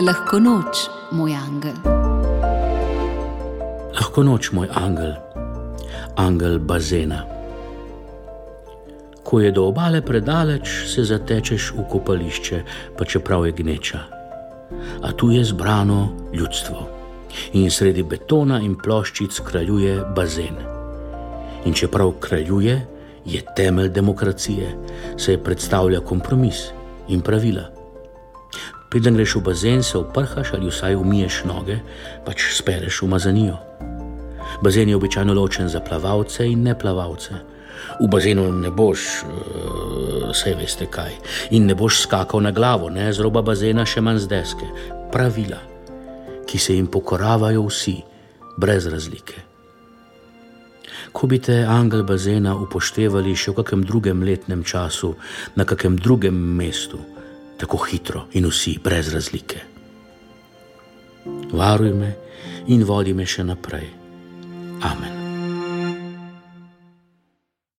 [0.00, 1.76] Lahko noč, moj angel.
[3.92, 5.10] Lahko noč, moj angel,
[6.16, 7.18] angel bazena.
[9.20, 12.60] Ko je do obale predaleč, se zatečeš v kopališče,
[12.96, 14.00] pa čeprav je gneča.
[15.04, 16.86] A tu je zbrano ljudstvo
[17.52, 20.56] in sredi betona in ploščic kraljuje bazen.
[21.68, 22.78] In čeprav kraljuje,
[23.28, 24.72] je temelj demokracije,
[25.20, 26.70] se predstavlja kompromis
[27.08, 27.79] in pravila.
[28.90, 31.78] Preden greš v bazen, se oprhaš ali vsaj umiješ noge,
[32.26, 33.56] pač spereš umazanijo.
[34.62, 37.34] Bazen je običajno ločen za plavalce in neplavalce.
[38.00, 39.24] V bazenu ne boš,
[40.30, 41.14] vse veste kaj,
[41.50, 44.66] in ne boš skakal na glavo, ne z roba bazena, še manj z deske.
[45.12, 45.60] Pravila,
[46.46, 47.96] ki se jim pokoravajo vsi,
[48.58, 49.46] brez razlike.
[51.12, 55.14] Ko bi te angel bazena upoštevali še v kakem drugem letnem času,
[55.56, 57.00] na kakem drugem mestu,
[57.60, 59.60] tako hitro in vsi, brez razlike.
[61.52, 62.12] Varuj me
[62.72, 63.88] in vodi me še naprej.
[64.80, 65.19] Amen.